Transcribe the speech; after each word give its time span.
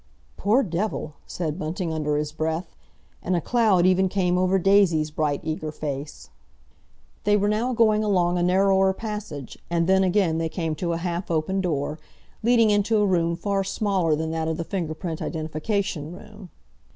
"Poor 0.35 0.63
devil!" 0.63 1.13
said 1.27 1.59
Bunting 1.59 1.93
under 1.93 2.17
his 2.17 2.31
breath, 2.31 2.75
and 3.21 3.35
a 3.35 3.39
cloud 3.39 3.85
even 3.85 4.09
came 4.09 4.35
over 4.35 4.57
Daisy's 4.57 5.11
bright 5.11 5.39
eager 5.43 5.71
face. 5.71 6.31
They 7.23 7.37
were 7.37 7.47
now 7.47 7.71
going 7.73 8.03
along 8.03 8.39
a 8.39 8.41
narrower 8.41 8.93
passage, 8.93 9.59
and 9.69 9.85
then 9.85 10.03
again 10.03 10.39
they 10.39 10.49
came 10.49 10.73
to 10.77 10.93
a 10.93 10.97
half 10.97 11.29
open 11.29 11.61
door, 11.61 11.99
leading 12.41 12.71
into 12.71 12.97
a 12.97 13.05
room 13.05 13.35
far 13.35 13.63
smaller 13.63 14.15
than 14.15 14.31
that 14.31 14.47
of 14.47 14.57
the 14.57 14.63
Finger 14.63 14.95
Print 14.95 15.21
Identification 15.21 16.11
Room. 16.11 16.49